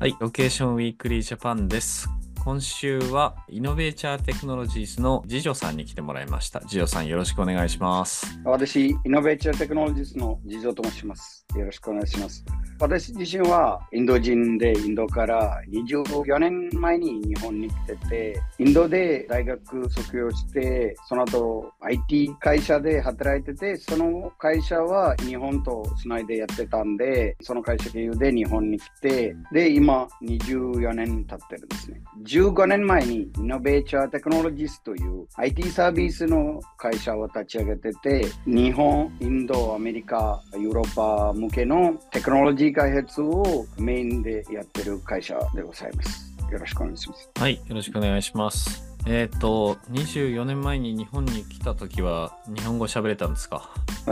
[0.00, 2.08] はい、ロケーションウィークリージャパンです。
[2.44, 6.60] 今週は Innovature Technologies のジジョさんに来てもらいました。
[6.60, 8.38] ジジョさんよろしくお願いします。
[8.44, 11.44] 私、イノベーチャーテクノロジーズの次女と申します。
[11.56, 12.44] よろしくお願いします。
[12.80, 32.00] 私自身はインド人でインドから24年前に日本に来てて、インドで大学卒業して、その後 IT 会社で働いてて、その会社は日本とつないでやってたんで、その会社経由で日本に来て、で、今24年経ってるんですね。
[32.24, 46.28] 15年前に Innovature Technologies という IT サービスの会社を立ち上げてて、日本、インド、アメリカ、ヨーロッパ向けのテクノロジー開発をメインでやってる会社でございます。
[46.50, 47.30] よろしくお願いします。
[47.38, 48.84] はい、よろしくお願いします。
[49.06, 53.70] えっ、と、24年前に日本に来た時は日本語喋れたんですか？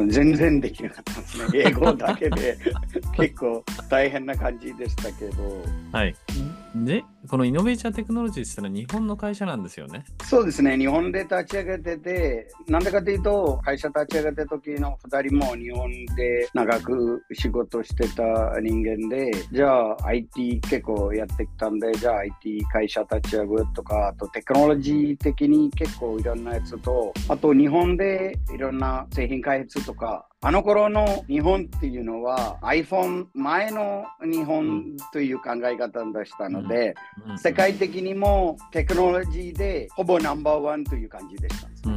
[0.09, 1.47] 全然できなかったんですね。
[1.67, 2.57] 英語だけで
[3.17, 5.65] 結構大変な感じでしたけど。
[5.93, 6.15] はい。
[6.85, 10.05] で、このイノベーチャーテクノロジーズってのは日本の会社なんですよね。
[10.25, 36.95] そうですね、日本で立ち上げてて、なんでかというと、会社立ち上げた時の2人も日本で長く仕事してた人間で、じゃあ IT 結構やってきたんで、じゃあ IT 会社立ち上げるとか、あとテクノロジー的に結構いろんなやつと、あと日本でいろんな製品開発とか、あの頃の日本っていうのは iPhone 前の日本という考え方でしたので、
[37.27, 37.37] うん。
[37.37, 41.91] 世界的にもテクノロジーでほぼナンバーワンという感じでした。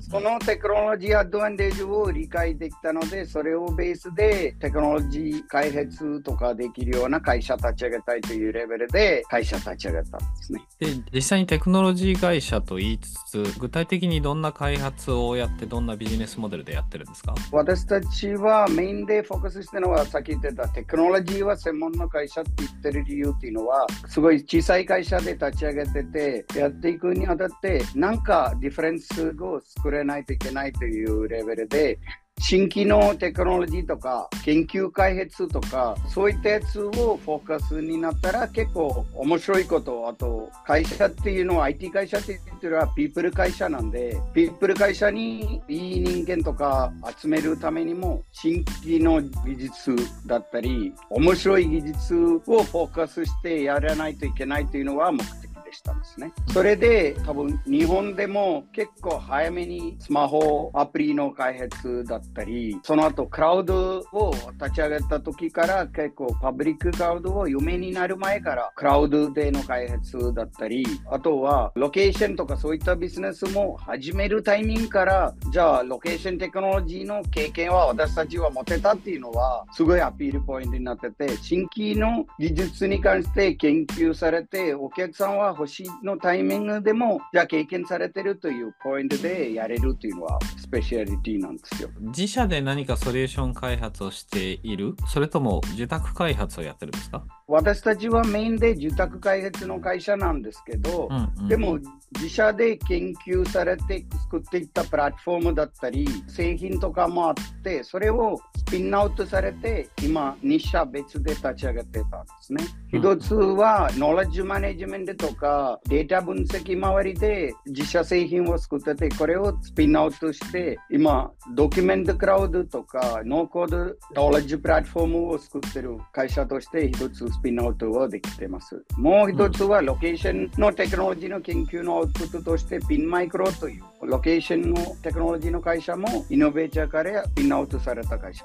[0.00, 10.62] そのテクノロジーアドバンテージを理解できたので、それをベースでテクノロジー開発とかできるような会社立ち上げたいというレベルで会社立ち上げたんですね。
[10.78, 17.34] で実際にテクノロジー会社と言いつつ具体的にどんな開発をやってどんなビジネスモデルでやってるんですか？
[17.52, 31.98] 私たちはメインでフォーカスしてるのは、さっき言ってたテクノロジーは専門の会社って言ってる理由っていうのは、すごい小さい会社で立ち上げてて、やっていくにあたって、なんか difference を作れないといけないというレベルで、
[32.38, 56.32] 新規のテクノロジーとか研究開発とかそういったやつをフォーカスになったら結構面白いことあと会社っていうのは IT 会社って言ってるのはピープル会社なんでピープル会社にいい人間とか集めるためにも新規の技術だったり面白い技術をフォーカスしてやらないといけないというのは目的でしたんですね。
[56.52, 91.88] それで多分日本でも結構早めにスマホアプリの開発だったり、その後クラウドを立ち上げた時から結構パブリッククラウドを有名になる前からクラウドでの開発だったり、あとはロケーションとかそういったビジネスも始めるタイミングから、じゃあロケーションテクノロジーの経験は私たちは持てたっていうのはすごいアピールポイントになってて、新規の技術に関して研究されて、お客さんは欲しいのタイミングでも、じゃあ経験されてるというポイントでやれるというのはスペシャリティなんですよ。
[92.00, 101.78] 自社で何かソリューション開発をしているそれとも受託開発をやってるんですか、私たちはメインで住宅開発の会社なんですけど、うんうんでも
[102.16, 112.64] 自社で研究されて作っていったプラットフォームだったり製品とかもあってそれをスピンアウトされて今2社別で立ち上げてたんですね。
[112.82, 123.76] うん一つはノレッジマネジメントとかデータ分析周りで自社製品を作っててこれをスピンアウトして今ドキュメントクラウドとかノーコード
[124.14, 128.82] ノレッジプラットフォームを作ってる会社として一つスピンアウトはできてます。
[128.96, 138.44] もう一つはロケーションのテクノロジーの研究のアウトプットとしてピンマイクロというロケーションのテクノロジーの会社もイノベーチャーからピンアウトされた会社。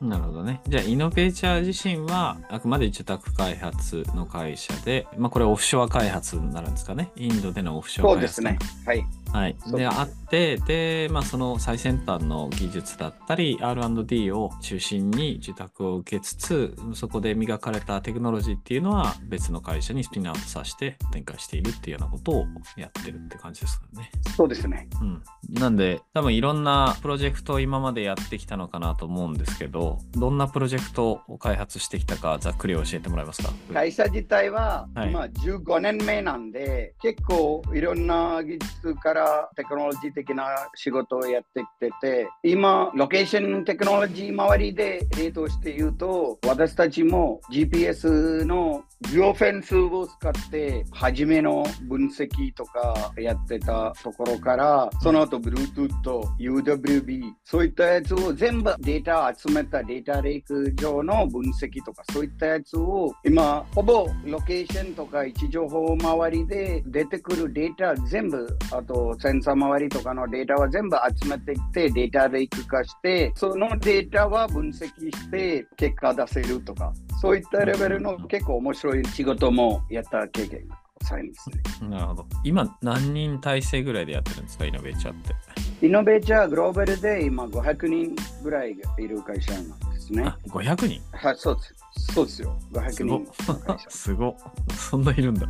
[0.00, 0.60] なるほどね。
[0.68, 7.10] じゃあ、イノベーチャー自身は、あくまで受託開発の会社で、まあ、これオフショア開発になるんですかね。
[7.16, 8.34] インドでのオフショア開発。
[8.34, 8.58] そうですね。
[8.84, 9.06] はい。
[9.32, 9.56] はい。
[9.72, 22.46] で、あって、で、まあ、その最先端の技術だったり、R&D を中心に受託を受けつつ、そこで磨かれたテクノロジーっていうのは別の会社にスピンアウトさせて展開しているっていうようなことを
[22.76, 24.10] やってるって感じですかね。
[24.36, 24.88] そうですね。
[25.00, 25.22] うん。
[25.50, 33.50] なんで、多分いろんなプロジェクトを今までやってきたのかなと思うんですけど、どんなプロジェクトを開発してきたか、ざっくり教えてもらえますか？
[33.72, 55.90] 会社自体ははい今15年目なんで、結構いろんな技術かからテクノロジー的な仕事をやってきてて、今、ロケーションテクノロジー周りで例として言うと、私たちも GPS のジオフェンスを使って、初めの分析とかやってたところから、その後 Bluetooth、
[56.38, 81.88] UWB、そういったやつを全部データ集めたデータレイク上の分析とか、そういったやつを今、ほぼロケーションとか位置情報周りで出てくるデータ全部、あとセンサー周りとかのデータは全部集めていって、データレイク化して、そのデータは分析して結果出せるとか、そういったレベルの結構面白い仕事もやった経験がございますね。
[81.88, 82.26] なるほど。
[82.44, 85.86] 今、何人体制ぐらいでやってるんですか、イノベーチャーって。
[85.86, 90.22] イノベーチャーグローバルで今500人ぐらいいる会社なんですね。
[90.24, 91.00] あ、500人？
[91.12, 91.74] はい、そうです。
[92.14, 92.58] そうですよ。
[92.72, 93.26] 500人。
[93.88, 94.36] すご。
[94.74, 95.46] そんないるんだ。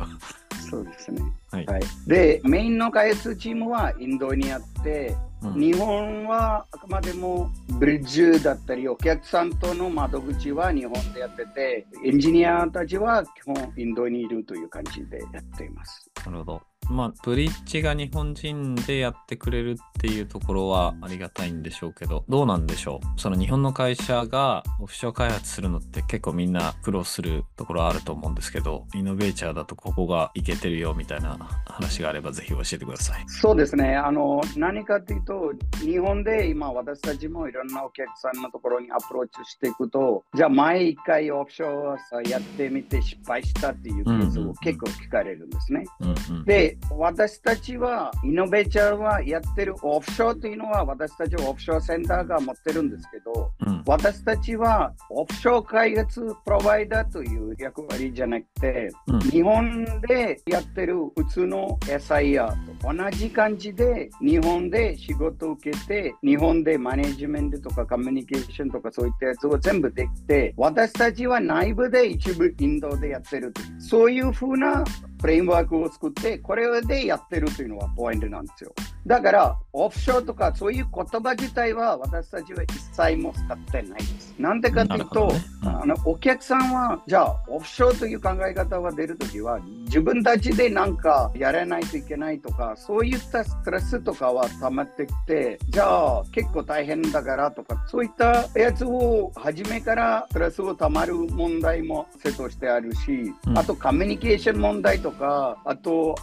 [0.69, 1.21] そうですね。
[1.51, 7.49] はい、はい、で、メインの開発チームはインドにあって、うん、日本はあくまでも
[7.79, 16.09] ブリッジだったり、お客さんとの窓口は日本でやってて、エンジニアたちは基本インドにいるという感じでやっています。
[16.25, 16.61] なるほど。
[16.89, 33.23] まあ、ブリッジが日本人でやってくれるっていうところはありがたいんでしょうけど、どうなんでしょうその日本の会社がオフショア開発するのって結構みんな苦労するところあると思うんですけど、イノベーチャーだとここがいけてるよみたいな話があればぜひ教えてください。
[33.27, 33.95] そうですね。
[33.95, 35.51] あの、何かっていうと、
[35.81, 45.85] 日本で今私たちもいろんなお客さんのところにアプローチしていくと、じゃあ前一回オフショアやってみて失敗したっていうケースを結構聞かれるんですね。
[45.99, 62.47] うんうん、で、私たちは、イノベーチャーはやってるオフショアというのは、私たちはオフショアセンターが持ってるんですけど、うん、私たちはオフショア開発プロバイダーという役割じゃなくて、うん、日本でやってる普通の SIR
[62.81, 74.83] と同じ感じで、日本で仕事を受けて、日本でマネジメントとかコミュニケーションとかそういったやつを全部できて、私たちは内部で一部インドでやってるそういうふうな
[75.21, 78.73] フレームワークを作って、これでやってるというのがポイントなんですよ。
[79.07, 84.35] だから、オフショアとかそういう言葉自体は私たちは一切も使ってないです。
[84.37, 85.41] なんでかというと、ね。
[85.63, 106.15] うん、あのお客さんは、じゃあ、オフショアという考え方が出るときは、自分たちでなんかやらないといけないとか、そういったストレスとかは溜まってきて、じゃあ、結構大変だからとか、そういったやつを初めからストレスを溜まる問題もセットしてあるし、うん、あとコミュニケーション問題とか、あと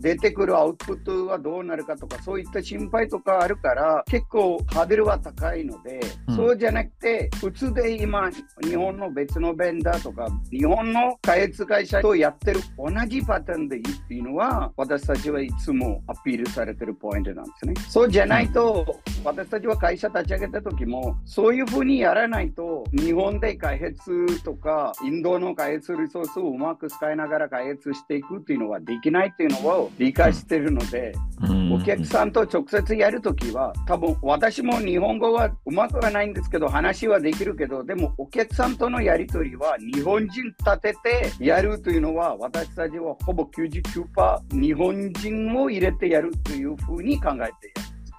[0.00, 5.98] 出てくるアウトプットはどうなるかとか、そういった心配とかあるから、結構ハードルは高いので、
[6.28, 8.30] うん、そうじゃなくて、普通で今、
[8.62, 17.74] 日本の別のベンダーとか、日本の開発会社とやってる同じパターンでいいっていうのは、私たちはいつもアピールされてるポイントなんですね。
[17.88, 18.86] そうじゃないと、
[19.18, 31.12] うん、私たちは会社立ち上げた時も、そういうふうにやらないと、日本で開発とか、インドの開発リソースをうまく使いながら開発していくっていうのはできないっていうのを理解してるので、
[31.42, 40.94] うん、お客さんと直接やるときは、多分私も日本語はうまくはないんですけど、話はできるけど、でもお客さんとのやりとりは日本人立て
[41.38, 47.52] てやるというのは、私たちはほぼ99%日本人を入れてやるというふうに考えてやる。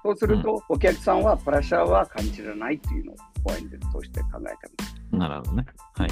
[0.04, 4.96] そうすると、お客さんはプレッシャーは感じられないというのをポイントとして考えてます。
[5.12, 5.66] なるほどね。
[5.96, 6.10] はい。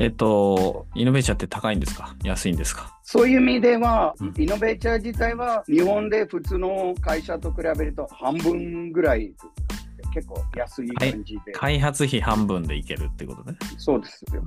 [0.00, 2.14] えっと、イノベーチャーって高いんですか？
[2.22, 2.96] 安いんですか？
[3.02, 9.32] そういう意味では、うん、イノベーチャー自体は日本で普通の会社と比べると半分ぐらい
[10.12, 11.52] 結構安い感じで。
[11.52, 13.56] 開発費半分でいけるってことね。
[13.76, 14.42] そうですよ。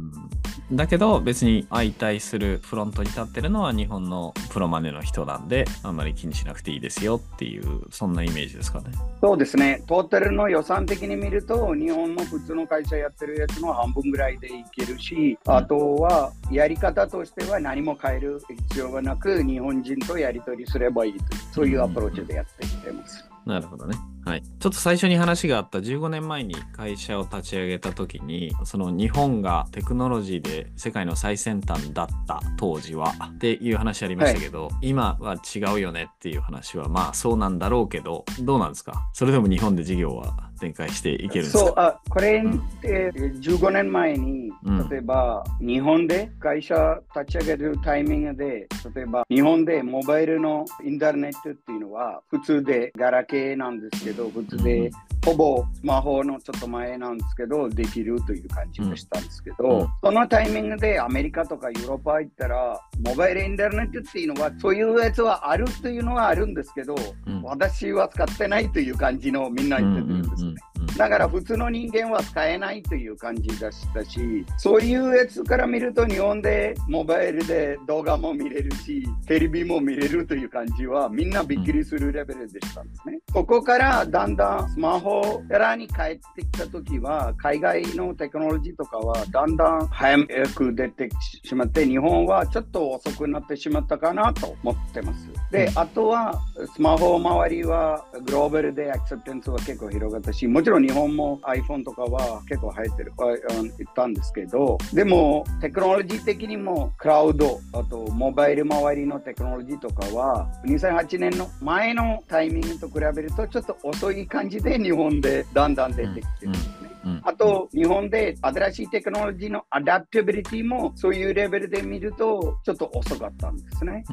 [0.69, 8.91] うん、だけど別に相対するフロントに立ってるのは日本のプロマネの人なんで、あんまり気にしなくていいですよっていう、そんなイメージですかね。
[9.21, 9.83] そうですね。
[9.87, 21.23] トータルの予算的に見ると、日本の普通の会社やってるやつの半分ぐらいでいけるし、あとはやり方としては何も変える必要がなく、日本人とやり取りすればいいという、
[21.53, 23.25] そういうアプローチでやっていってます。
[23.45, 23.95] なるほどね。
[24.23, 24.43] はい。
[24.43, 39.09] ちょっと最初に話があった15年前に会社を立ち上げた時に、その日本がテクノロジーで世界の最先端だった当時はっていう話ありましたけど、はい、今は違うよねっていう話はまあそうなんだろうけど、どうなんですか？
[39.13, 41.59] それでも日本で事業は展開していけるんですか？
[41.59, 44.51] そうあこれって15年前に、
[44.89, 54.91] 例えば日本で会社立ち上げるタイミングで例えば日本でモバイルのインターネットっていうのは普通でガラケーなんですけど普通で
[55.25, 70.55] ほぼスマホのちょっと前なんですけど、できるという感じでしたんですけど、うんそのタイミングでアメリカとかヨーロッパ行ったら、モバイルインターネットっていうのは、そういうやつはあるというのはあるんですけど、うん私は使ってないという感じのみんな言ってるんですね。
[71.01, 83.17] だから普通の人間は使えないという感じでしたし、そういうやつから見ると日本でモバイルで動画も見れるし、テレビも見れるという感じはみんなびっくりするレベルでしたんですね。
[83.33, 91.09] ここからだんだんスマホからに帰ってきた時は、海外のテクノロジーとかはだんだん早く出て
[91.43, 95.30] しまって、日本はちょっと遅くなってしまったかなと思ってます。
[95.51, 96.41] で、あとは
[96.73, 116.75] スマホ周りはグローバルでアクセプテンスは結構広がったし、もちろん日本も iPhone とかは結構入ってる、言ったんですけど、でもテクノロジー的にもクラウド、あとモバイル周りのテクノロジーとかは、2008年の前のタイミングと比べるとちょっと遅い感じで日本でだんだん出てきてるんですね。
[116.85, 116.91] うん
[117.23, 124.03] あと、日本で新しいテクノロジーの adaptability もそういうレベルで見るとちょっと遅かったんですね。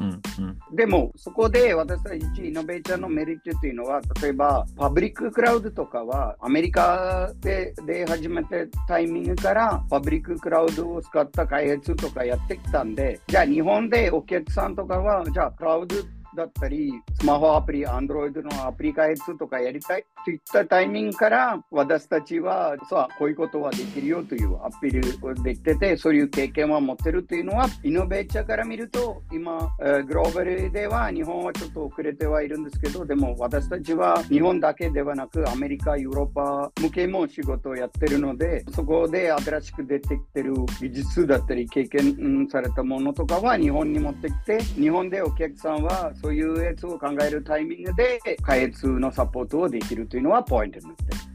[0.73, 8.49] でも、そこで私たち Innovature のメリットというのは、例えばパブリッククラウドとかは、アメリカでで始めた
[8.87, 15.95] タイミングからパブリッククラウドを使った開発とかやってきたんで、じゃあ日本でお客さんとかは、じゃあクラウド
[16.39, 29.69] だったり、スマホアプリ、アンドロイドのアプリ開発とかやりたいといったタイミングから、私たちは、さあ、こういうことはできるよというアピールをできてて、そういう経験は持ってるというのは、 Innovature から見ると、今、
[30.07, 51.29] グローバルでは日本はちょっと遅れてはいるんですけど、でも私たちは日本だけではなく、アメリカ、ヨーロッパ向けも仕事をやってるので、そこで新しく出てきてる技術だったり、経験されたものとかは日本に持ってきて、日本でお客さんはそういうやつを考えるタイミングで開通のサポートをできるというのはポイントになってます。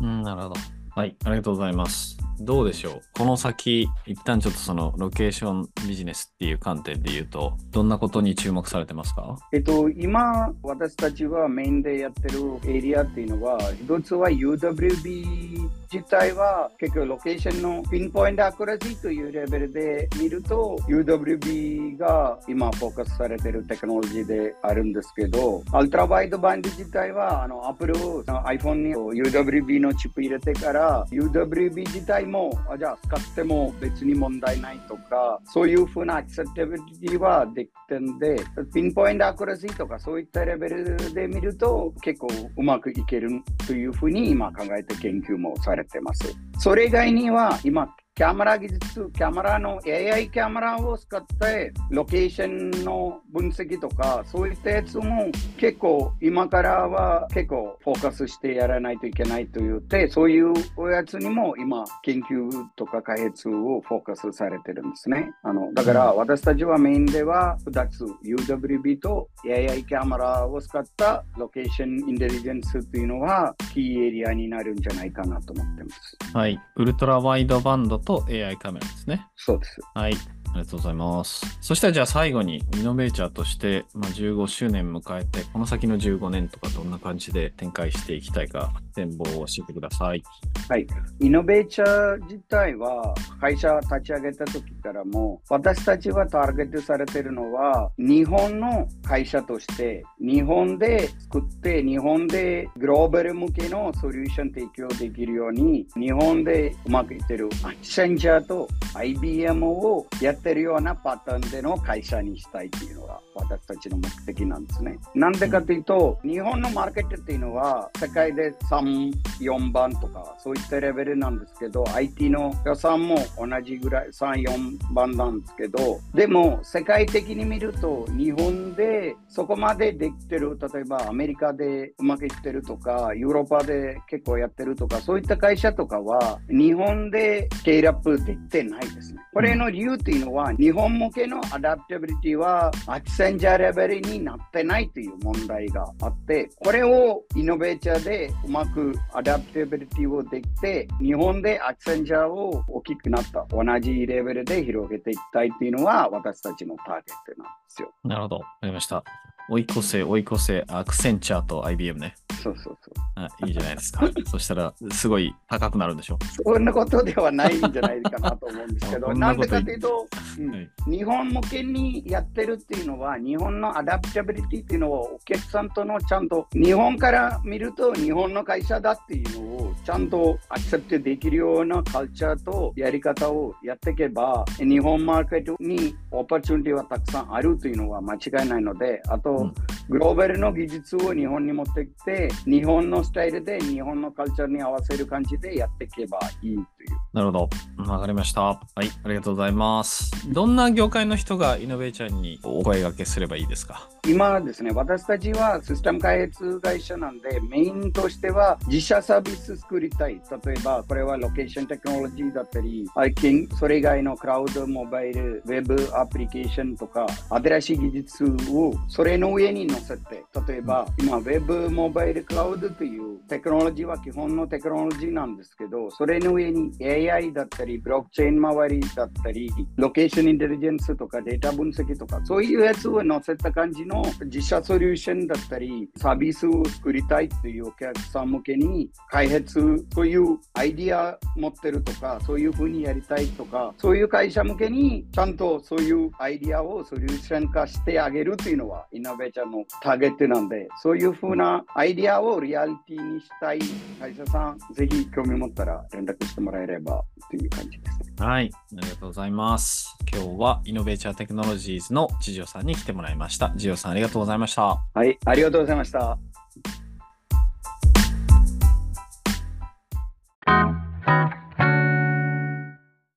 [0.00, 0.81] うん、なるほど。
[0.94, 2.18] はい、ありがとうございます。
[2.40, 3.00] どうでしょう？
[3.14, 9.38] この先、一旦ちょっとそのロケーションビジネスっていう観点で言うと、どんなことに注目されてますか？
[9.54, 38.36] えっと、今、私たちはメインでやってるエリアっていうのは、一つは UWB 自体は結構ロケーションのピンポイントアクラシーというレベルで見ると、UWB が今フォーカスされてるテクノロジーであるんですけど、アルトラワイドバンド自体は、あの、Apple iPhone に UWB のチップ入れてから、UWB 自体も、あじゃあ使っても別に問題ないとか、そういうふうなアクセプタビリティはできてんで、
[38.74, 43.30] ピンポイントアクラシーとかそういったレベルで見ると結構うまくいける
[43.66, 46.36] というふうに今考えて研究もされてます。
[46.58, 65.30] それ以外には今キャメラ技術、キャメラの AI キャメラを使って、ロケーションの分析とか、そういったやつも結構今からは結構フォーカスしてやらないといけないと言って、そういうおやつにも今研究とか開発をフォーカスされてるんですね。
[65.42, 76.18] あのだから私たちはメインでは2つ、UWB と AI キャメラを使ったロケーションインテリジェンスというのはキーエリアになるんじゃないかなと思ってます。
[76.34, 79.26] はい、ウルトラワイドバンドと AI カメラですね。
[79.36, 79.80] そうです。
[79.94, 80.14] はい。
[80.52, 81.58] ありがとうございます。
[81.60, 90.22] そしたらじゃあ最後にイノベーチャーとして、まあ、15周年迎えて、この先の15年とかどんな感じで展開していきたいか展望を教えてください。
[90.68, 90.86] はい、
[91.20, 114.98] イノベーチャー自体は会社立ち上げた時からも私たちはターゲットされてるのは日本の会社として日本で作って日本でグローバル向けのソリューション提供できるように日本でうまくいってるアクセンジャーと IBM をやっててるようなパターンでの会社にしたいっていうのが私たちの目的なんですね。
[115.14, 139.20] なんでかというと、日本のマーケットっていうのは世界で3、4番とかそういったレベルなんですけど、IT の予算も同じぐらい3、4番なんですけど、でも世界的に見ると日本でそこまでできてる、例えばアメリカでうまくいってるとか、ヨーロッパで結構やってるとか、そういった会社とかは日本でスケールアップできてないですね。
[139.32, 157.90] これの理由っていうのは、日本向けのアダプタビリティはアクセンジャーレベルになってないという問題があって、これをイノベーチャーでうまくadaptability をできて、日本でアクセンチュアを大きくなった、同じレベルで広げていきたいっていうのは私たちのターゲットなんですよ。
[158.04, 158.36] なるほど。
[158.36, 159.04] わかりました。
[159.48, 162.14] 追い越せ、追い越せ、アクセンチャーと IBM ね。
[162.42, 162.94] そうそうそう。
[163.14, 164.08] あいいじゃないですか。
[164.26, 166.18] そしたら、すごい高くなるんでしょ？
[166.44, 170.06] そんなことではないんじゃないかなと思うんですけど、 なでなんこと言かというと、
[170.38, 189.54] うんはい日本向けにやってるっていうのは、日本の adaptability っていうのをお客さんとのちゃんと、日本から見ると日本の会社だっていうのをちゃんと accept できるようなカルチャーとやり方をやっていけば、日本マーケットに opportunity はたくさんあるというのは間違いないので、あと、うん
[189.88, 196.58] グローバルの技術を日本に持ってきて、日本のスタイルで日本のカルチャーに合わせる感じでやっていけばいい。
[196.86, 196.98] という。
[197.12, 197.90] なるほど。
[197.90, 198.42] わかりました。
[198.42, 200.32] はい、ありがとうございます。
[200.32, 203.88] どんな業界の人が Innovature にお声掛けすればいいですか？
[204.08, 210.20] 今ですね、私たちはシステム開発会社なんで、メインとしては自社サービス作りたい。
[210.44, 253.60] 例えば、これはロケーションテクノロジーだったり、最近それ以外のクラウド、モバイル、ウェブアプリケーションとか、新しい技術をそれの上に乗せて、例えば、今、ウェブ、モバイル、クラウドというテクノロジーは基本のテクノロジーなんですけど、それの上に AI だったり、ブロックチェーン周りだったり、ロケーションインテリジェンスとかデータ分析とか、そういうやつを乗せた感じの自社ソリューションだったり、サービスを作りたいというお客さん向けに開発というアイディア持ってるとか、そういうふうにやりたいとか、そういう会社向けにちゃんとそういうアイディアをソリューション化してあげるというのは、イノベーションのターゲットなんで、そういうふうなアイディアをリアリティにしたい
[254.00, 258.22] 会社さん、ぜひ興味持ったら連絡してもらええればという感じです。
[258.22, 259.96] はい、ありがとうございます。
[260.12, 263.52] 今日はイノベーチャーテクノロジーズのジジオさんに来てもらいました。
[263.56, 264.78] ジジオさんありがとうございました。
[264.94, 266.18] はい、ありがとうございました。